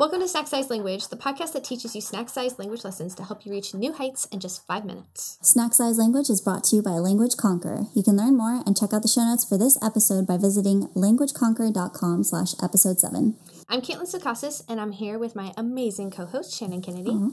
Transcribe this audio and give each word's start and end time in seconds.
Welcome 0.00 0.20
to 0.20 0.28
Snack 0.28 0.46
Size 0.46 0.70
Language, 0.70 1.08
the 1.08 1.16
podcast 1.16 1.52
that 1.52 1.62
teaches 1.62 1.94
you 1.94 2.00
snack 2.00 2.30
size 2.30 2.58
language 2.58 2.84
lessons 2.84 3.14
to 3.16 3.22
help 3.22 3.44
you 3.44 3.52
reach 3.52 3.74
new 3.74 3.92
heights 3.92 4.24
in 4.32 4.40
just 4.40 4.66
five 4.66 4.86
minutes. 4.86 5.36
Snack 5.42 5.74
Size 5.74 5.98
Language 5.98 6.30
is 6.30 6.40
brought 6.40 6.64
to 6.64 6.76
you 6.76 6.82
by 6.82 6.92
Language 6.92 7.36
Conqueror. 7.36 7.82
You 7.94 8.02
can 8.02 8.16
learn 8.16 8.34
more 8.34 8.62
and 8.64 8.74
check 8.74 8.94
out 8.94 9.02
the 9.02 9.08
show 9.08 9.24
notes 9.24 9.44
for 9.44 9.58
this 9.58 9.76
episode 9.84 10.26
by 10.26 10.38
visiting 10.38 10.88
languageconqueror.com 10.96 12.24
slash 12.24 12.54
episode 12.62 12.98
7. 12.98 13.36
I'm 13.68 13.82
Caitlin 13.82 14.10
Sakasis, 14.10 14.64
and 14.70 14.80
I'm 14.80 14.92
here 14.92 15.18
with 15.18 15.36
my 15.36 15.52
amazing 15.58 16.12
co 16.12 16.24
host, 16.24 16.58
Shannon 16.58 16.80
Kennedy. 16.80 17.10
Uh-huh. 17.10 17.30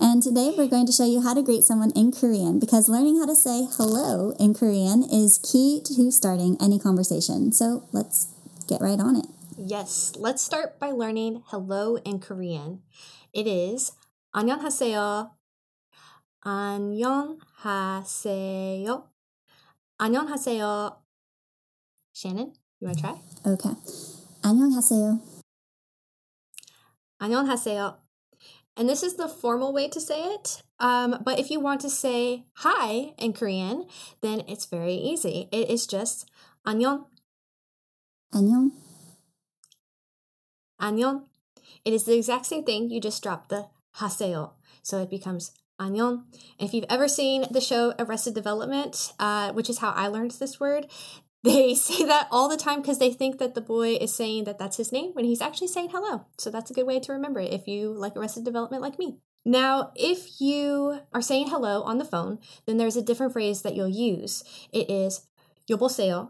And 0.00 0.22
today 0.22 0.54
we're 0.56 0.68
going 0.68 0.86
to 0.86 0.92
show 0.92 1.04
you 1.04 1.20
how 1.20 1.34
to 1.34 1.42
greet 1.42 1.64
someone 1.64 1.90
in 1.96 2.12
Korean 2.12 2.60
because 2.60 2.88
learning 2.88 3.18
how 3.18 3.26
to 3.26 3.34
say 3.34 3.66
hello 3.72 4.36
in 4.38 4.54
Korean 4.54 5.02
is 5.02 5.38
key 5.38 5.82
to 5.86 6.12
starting 6.12 6.56
any 6.60 6.78
conversation. 6.78 7.50
So 7.50 7.88
let's 7.90 8.28
get 8.68 8.80
right 8.80 9.00
on 9.00 9.16
it. 9.16 9.26
Yes, 9.59 10.13
let's 10.17 10.41
start 10.41 10.79
by 10.79 10.91
learning 10.91 11.43
hello 11.47 11.97
in 11.97 12.19
Korean. 12.19 12.81
It 13.33 13.47
is 13.47 13.91
안녕하세요. 14.35 15.31
안녕하세요. 16.45 17.43
안녕하세요. 19.97 20.97
Shannon, 22.13 22.53
you 22.79 22.87
want 22.87 22.97
to 22.97 23.03
try? 23.03 23.15
Okay. 23.45 23.75
안녕하세요. 24.43 25.19
안녕하세요. 27.21 27.95
And 28.77 28.89
this 28.89 29.03
is 29.03 29.15
the 29.15 29.29
formal 29.29 29.71
way 29.73 29.87
to 29.87 30.01
say 30.01 30.21
it. 30.35 30.61
Um, 30.79 31.21
but 31.23 31.39
if 31.39 31.49
you 31.49 31.59
want 31.61 31.79
to 31.81 31.89
say 31.89 32.45
hi 32.55 33.13
in 33.17 33.31
Korean, 33.33 33.87
then 34.21 34.43
it's 34.47 34.65
very 34.65 34.95
easy. 34.95 35.47
It 35.51 35.69
is 35.69 35.87
just 35.87 36.29
안녕, 36.67 37.05
안녕. 38.33 38.71
안녕. 40.79 41.23
It 41.83 41.93
is 41.93 42.03
the 42.03 42.15
exact 42.15 42.45
same 42.45 42.63
thing. 42.63 42.89
You 42.89 42.99
just 42.99 43.23
drop 43.23 43.49
the 43.49 43.67
하세요. 43.97 44.51
So 44.83 45.01
it 45.01 45.09
becomes 45.09 45.51
안녕. 45.79 46.25
And 46.59 46.67
if 46.67 46.73
you've 46.73 46.85
ever 46.89 47.07
seen 47.07 47.45
the 47.51 47.61
show 47.61 47.93
Arrested 47.99 48.33
Development, 48.33 49.13
uh, 49.19 49.53
which 49.53 49.69
is 49.69 49.79
how 49.79 49.91
I 49.91 50.07
learned 50.07 50.31
this 50.31 50.59
word, 50.59 50.87
they 51.43 51.75
say 51.75 52.05
that 52.05 52.27
all 52.31 52.49
the 52.49 52.57
time 52.57 52.81
because 52.81 52.97
they 52.97 53.11
think 53.11 53.37
that 53.37 53.53
the 53.53 53.61
boy 53.61 53.95
is 53.95 54.13
saying 54.13 54.45
that 54.45 54.57
that's 54.57 54.77
his 54.77 54.91
name 54.91 55.11
when 55.13 55.25
he's 55.25 55.41
actually 55.41 55.67
saying 55.67 55.89
hello. 55.91 56.25
So 56.37 56.49
that's 56.49 56.71
a 56.71 56.73
good 56.73 56.87
way 56.87 56.99
to 56.99 57.13
remember 57.13 57.39
it 57.39 57.53
if 57.53 57.67
you 57.67 57.93
like 57.93 58.17
Arrested 58.17 58.43
Development 58.43 58.81
like 58.81 58.97
me. 58.97 59.19
Now, 59.45 59.91
if 59.95 60.41
you 60.41 61.01
are 61.13 61.21
saying 61.21 61.49
hello 61.49 61.83
on 61.83 61.99
the 61.99 62.05
phone, 62.05 62.39
then 62.65 62.77
there's 62.77 62.97
a 62.97 63.01
different 63.03 63.31
phrase 63.31 63.61
that 63.61 63.75
you'll 63.75 63.87
use. 63.87 64.43
It 64.73 64.89
is 64.89 65.27
여보세요. 65.69 66.29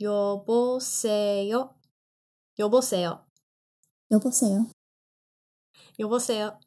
여보세요. 0.00 1.74
여보세요. 2.58 3.20
여보세요. 4.10 4.66
여보세요. 5.98 6.58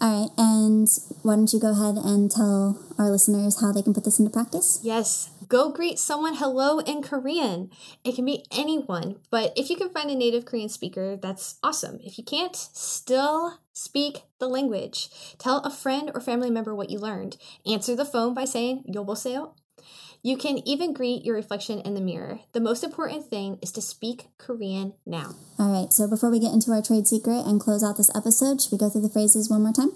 All 0.00 0.22
right, 0.22 0.30
and 0.38 0.88
why 1.22 1.34
don't 1.34 1.52
you 1.52 1.58
go 1.58 1.72
ahead 1.72 1.96
and 1.96 2.30
tell 2.30 2.78
our 2.98 3.10
listeners 3.10 3.60
how 3.60 3.72
they 3.72 3.82
can 3.82 3.92
put 3.92 4.04
this 4.04 4.20
into 4.20 4.30
practice? 4.30 4.78
Yes, 4.80 5.30
go 5.48 5.70
greet 5.70 5.98
someone 5.98 6.36
hello 6.36 6.78
in 6.78 7.02
Korean. 7.02 7.70
It 8.04 8.14
can 8.14 8.24
be 8.24 8.44
anyone, 8.52 9.16
but 9.30 9.52
if 9.56 9.70
you 9.70 9.76
can 9.76 9.90
find 9.90 10.08
a 10.08 10.14
native 10.14 10.44
Korean 10.44 10.68
speaker, 10.68 11.16
that's 11.16 11.56
awesome. 11.64 11.98
If 12.04 12.16
you 12.16 12.22
can't, 12.22 12.54
still 12.54 13.58
speak 13.72 14.22
the 14.38 14.48
language. 14.48 15.10
Tell 15.38 15.58
a 15.62 15.70
friend 15.70 16.12
or 16.14 16.20
family 16.20 16.50
member 16.50 16.76
what 16.76 16.90
you 16.90 17.00
learned. 17.00 17.36
Answer 17.66 17.96
the 17.96 18.04
phone 18.04 18.34
by 18.34 18.44
saying 18.44 18.84
여보세요. 18.94 19.54
You 20.22 20.36
can 20.36 20.58
even 20.66 20.92
greet 20.92 21.24
your 21.24 21.34
reflection 21.34 21.80
in 21.80 21.94
the 21.94 22.00
mirror. 22.00 22.40
The 22.52 22.60
most 22.60 22.82
important 22.82 23.26
thing 23.30 23.58
is 23.62 23.72
to 23.72 23.80
speak 23.80 24.28
Korean 24.38 24.94
now. 25.06 25.34
All 25.58 25.72
right, 25.72 25.92
so 25.92 26.08
before 26.08 26.30
we 26.30 26.40
get 26.40 26.52
into 26.52 26.72
our 26.72 26.82
trade 26.82 27.06
secret 27.06 27.46
and 27.46 27.60
close 27.60 27.84
out 27.84 27.96
this 27.96 28.14
episode, 28.14 28.60
should 28.60 28.72
we 28.72 28.78
go 28.78 28.90
through 28.90 29.02
the 29.02 29.10
phrases 29.10 29.48
one 29.48 29.62
more 29.62 29.72
time? 29.72 29.92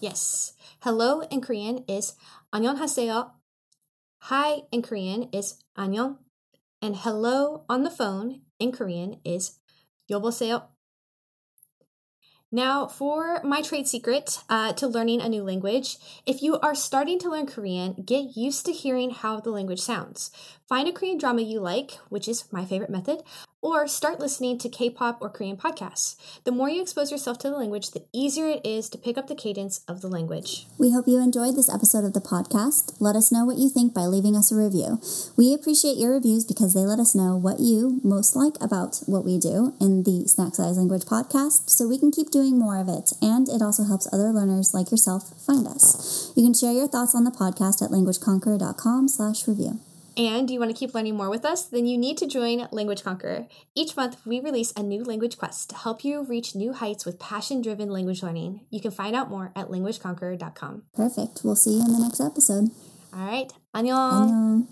Yes. 0.00 0.54
Hello 0.80 1.22
in 1.22 1.40
Korean 1.40 1.84
is 1.88 2.14
안녕하세요. 2.54 3.30
Hi 4.30 4.62
in 4.70 4.82
Korean 4.82 5.28
is 5.32 5.56
안녕. 5.76 6.18
And 6.80 6.96
hello 6.96 7.64
on 7.68 7.82
the 7.82 7.90
phone 7.90 8.42
in 8.58 8.72
Korean 8.72 9.18
is 9.24 9.58
여보세요. 10.10 10.62
Now, 12.53 12.85
for 12.85 13.41
my 13.43 13.63
trade 13.63 13.87
secret 13.87 14.43
uh, 14.47 14.73
to 14.73 14.85
learning 14.85 15.21
a 15.21 15.27
new 15.27 15.41
language, 15.41 15.97
if 16.27 16.43
you 16.43 16.59
are 16.59 16.75
starting 16.75 17.17
to 17.19 17.29
learn 17.31 17.47
Korean, 17.47 18.03
get 18.05 18.37
used 18.37 18.67
to 18.67 18.71
hearing 18.71 19.09
how 19.09 19.39
the 19.39 19.49
language 19.49 19.81
sounds. 19.81 20.29
Find 20.69 20.87
a 20.87 20.91
Korean 20.91 21.17
drama 21.17 21.41
you 21.41 21.59
like, 21.59 21.93
which 22.09 22.27
is 22.27 22.45
my 22.53 22.63
favorite 22.63 22.91
method, 22.91 23.23
or 23.63 23.87
start 23.87 24.19
listening 24.19 24.57
to 24.59 24.69
K 24.69 24.89
pop 24.89 25.17
or 25.21 25.29
Korean 25.29 25.57
podcasts. 25.57 26.15
The 26.43 26.51
more 26.51 26.69
you 26.69 26.81
expose 26.81 27.11
yourself 27.11 27.39
to 27.39 27.49
the 27.49 27.57
language, 27.57 27.91
the 27.91 28.03
easier 28.11 28.47
it 28.47 28.61
is 28.65 28.89
to 28.89 28.97
pick 28.97 29.17
up 29.17 29.27
the 29.27 29.35
cadence 29.35 29.81
of 29.87 30.01
the 30.01 30.09
language. 30.09 30.67
We 30.77 30.91
hope 30.91 31.07
you 31.07 31.17
enjoyed 31.19 31.55
this 31.55 31.73
episode 31.73 32.03
of 32.03 32.13
the 32.13 32.19
podcast. 32.19 32.95
Let 32.99 33.15
us 33.15 33.31
know 33.31 33.45
what 33.45 33.57
you 33.57 33.69
think 33.69 33.93
by 33.93 34.01
leaving 34.01 34.35
us 34.35 34.51
a 34.51 34.55
review. 34.55 35.01
We 35.37 35.53
appreciate 35.53 35.97
your 35.97 36.11
reviews 36.11 36.43
because 36.43 36.73
they 36.73 36.81
let 36.81 36.99
us 36.99 37.15
know 37.15 37.37
what 37.37 37.61
you 37.61 38.01
most 38.03 38.35
like 38.35 38.55
about 38.59 38.99
what 39.05 39.23
we 39.23 39.39
do 39.39 39.73
in 39.79 40.03
the 40.03 40.27
Snack 40.27 40.55
Size 40.55 40.77
Language 40.77 41.03
podcast 41.03 41.69
so 41.69 41.87
we 41.87 41.97
can 41.97 42.11
keep 42.11 42.31
doing 42.31 42.59
more 42.59 42.77
of 42.77 42.89
it. 42.89 43.13
And 43.21 43.47
it 43.47 43.61
also 43.61 43.85
helps 43.85 44.11
other 44.11 44.31
learners 44.33 44.73
like 44.73 44.91
yourself 44.91 45.31
find 45.41 45.65
us. 45.65 46.33
You 46.35 46.43
can 46.43 46.53
share 46.53 46.73
your 46.73 46.89
thoughts 46.89 47.15
on 47.15 47.23
the 47.23 47.31
podcast 47.31 47.81
at 47.81 47.91
languageconqueror.com 47.91 49.07
slash 49.07 49.47
review. 49.47 49.79
And 50.15 50.49
you 50.49 50.59
want 50.59 50.71
to 50.71 50.77
keep 50.77 50.93
learning 50.93 51.15
more 51.15 51.29
with 51.29 51.45
us? 51.45 51.63
Then 51.63 51.85
you 51.85 51.97
need 51.97 52.17
to 52.19 52.27
join 52.27 52.67
Language 52.71 53.03
Conqueror. 53.03 53.47
Each 53.75 53.95
month, 53.95 54.17
we 54.25 54.39
release 54.39 54.71
a 54.77 54.83
new 54.83 55.03
language 55.03 55.37
quest 55.37 55.69
to 55.71 55.75
help 55.75 56.03
you 56.03 56.23
reach 56.23 56.55
new 56.55 56.73
heights 56.73 57.05
with 57.05 57.19
passion 57.19 57.61
driven 57.61 57.89
language 57.89 58.21
learning. 58.21 58.61
You 58.69 58.79
can 58.79 58.91
find 58.91 59.15
out 59.15 59.29
more 59.29 59.51
at 59.55 59.69
languageconqueror.com. 59.69 60.83
Perfect. 60.93 61.41
We'll 61.43 61.55
see 61.55 61.71
you 61.71 61.81
in 61.81 61.93
the 61.93 61.99
next 61.99 62.19
episode. 62.19 62.69
All 63.13 63.25
right. 63.25 63.51
Annyeong. 63.75 64.29
Annyeong. 64.29 64.67